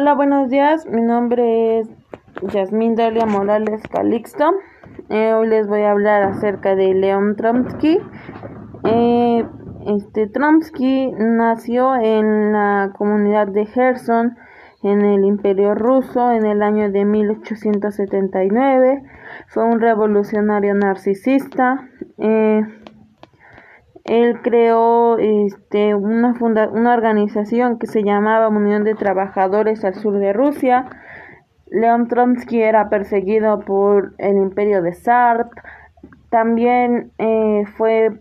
[0.00, 0.86] Hola, buenos días.
[0.86, 1.88] Mi nombre es
[2.52, 4.48] Yasmín Dalia Morales Calixto.
[5.10, 7.98] Eh, hoy les voy a hablar acerca de León Trotsky.
[8.84, 9.44] Eh,
[9.88, 14.36] este Trotsky nació en la comunidad de Gerson
[14.84, 19.02] en el Imperio Ruso en el año de 1879.
[19.48, 21.88] Fue un revolucionario narcisista.
[22.18, 22.60] Eh,
[24.08, 30.32] él creó este, una, una organización que se llamaba Unión de Trabajadores al sur de
[30.32, 30.86] Rusia.
[31.70, 35.60] León Trotsky era perseguido por el imperio de Sartre.
[36.30, 38.18] También eh, fue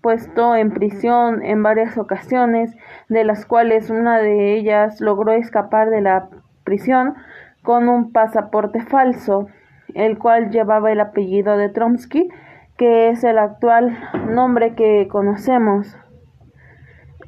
[0.00, 2.74] puesto en prisión en varias ocasiones,
[3.10, 6.28] de las cuales una de ellas logró escapar de la
[6.64, 7.14] prisión
[7.62, 9.48] con un pasaporte falso,
[9.94, 12.30] el cual llevaba el apellido de Trotsky
[12.78, 13.98] que es el actual
[14.30, 15.96] nombre que conocemos.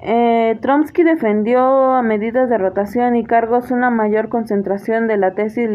[0.01, 5.69] Eh, Trotsky defendió a medidas de rotación y cargos una mayor concentración de la tesis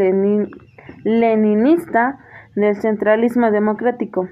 [1.03, 2.17] leninista
[2.55, 4.29] del centralismo democrático.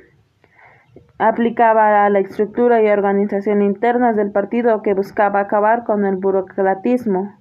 [1.19, 7.38] Aplicaba a la estructura y organización internas del partido que buscaba acabar con el burocratismo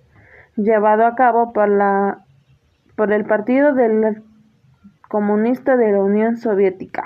[0.56, 2.24] llevado a cabo por, la,
[2.96, 4.22] por el Partido del
[5.08, 7.04] Comunista de la Unión Soviética.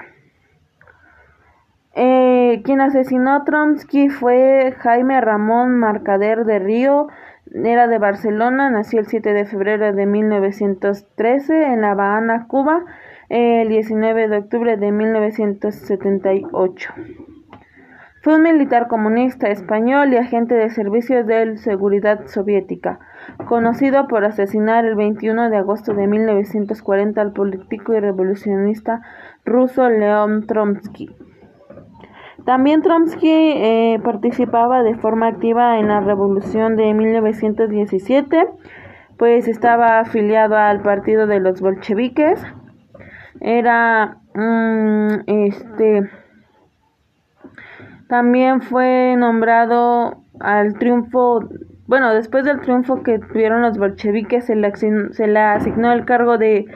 [1.99, 7.09] Eh, quien asesinó a Trotsky fue Jaime Ramón Marcader de Río,
[7.55, 12.85] era de Barcelona, nació el 7 de febrero de 1913 en La Habana, Cuba,
[13.31, 16.93] el 19 de octubre de 1978.
[18.21, 22.99] Fue un militar comunista español y agente de servicios de seguridad soviética,
[23.49, 29.01] conocido por asesinar el 21 de agosto de 1940 al político y revolucionista
[29.47, 31.09] ruso León Trotsky.
[32.47, 38.47] También Trotsky eh, participaba de forma activa en la revolución de 1917,
[39.19, 42.41] pues estaba afiliado al partido de los bolcheviques.
[43.41, 44.19] Era
[45.27, 46.09] este
[48.09, 51.41] también fue nombrado al triunfo,
[51.87, 56.39] bueno, después del triunfo que tuvieron los bolcheviques se le, se le asignó el cargo
[56.39, 56.67] de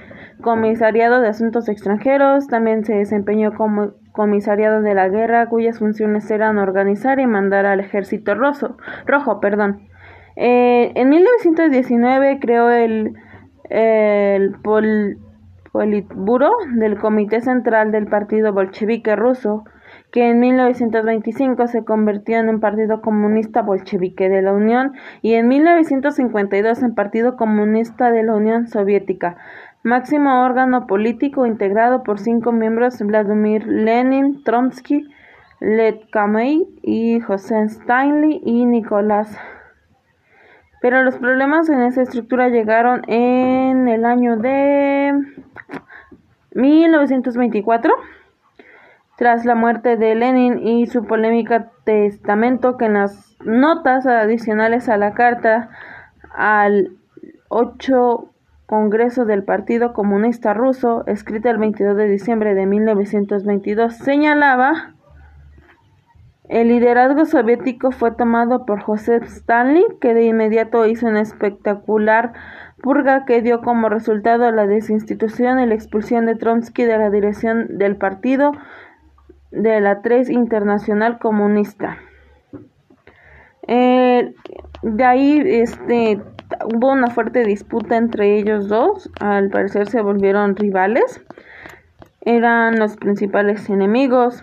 [0.41, 6.59] comisariado de asuntos extranjeros, también se desempeñó como comisariado de la guerra cuyas funciones eran
[6.59, 8.77] organizar y mandar al ejército rojo.
[9.07, 9.89] rojo perdón.
[10.37, 13.15] Eh, en 1919 creó el,
[13.69, 14.55] el
[15.73, 19.65] Politburo del Comité Central del Partido Bolchevique Ruso,
[20.13, 25.47] que en 1925 se convirtió en un Partido Comunista Bolchevique de la Unión y en
[25.49, 29.37] 1952 en Partido Comunista de la Unión Soviética
[29.83, 35.09] máximo órgano político integrado por cinco miembros Vladimir Lenin, Trotsky,
[35.61, 39.37] Led Kamey y José Stanley y Nicolás.
[40.81, 45.13] Pero los problemas en esa estructura llegaron en el año de
[46.55, 47.93] 1924,
[49.17, 54.97] tras la muerte de Lenin y su polémica testamento que en las notas adicionales a
[54.97, 55.69] la carta
[56.35, 56.97] al
[57.51, 58.31] 8
[58.71, 64.95] Congreso del Partido Comunista Ruso, escrita el 22 de diciembre de 1922, señalaba
[66.49, 72.33] el liderazgo soviético fue tomado por Joseph Stalin, que de inmediato hizo una espectacular
[72.81, 77.77] purga que dio como resultado la desinstitución y la expulsión de Trotsky de la dirección
[77.77, 78.53] del partido
[79.51, 81.99] de la Tres Internacional Comunista.
[83.67, 84.33] Eh,
[84.83, 86.21] de ahí este
[86.75, 91.21] hubo una fuerte disputa entre ellos dos, al parecer se volvieron rivales,
[92.23, 94.43] eran los principales enemigos.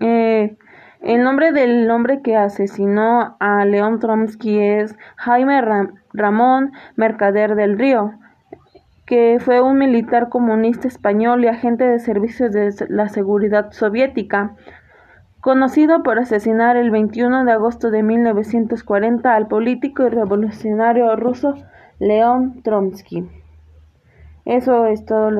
[0.00, 0.56] Eh,
[1.02, 5.60] el nombre del hombre que asesinó a León Trotsky es Jaime
[6.12, 8.14] Ramón Mercader del Río,
[9.06, 14.54] que fue un militar comunista español y agente de servicios de la seguridad soviética
[15.44, 21.52] conocido por asesinar el 21 de agosto de 1940 al político y revolucionario ruso
[21.98, 23.28] León Trotsky.
[24.46, 25.30] Eso es todo.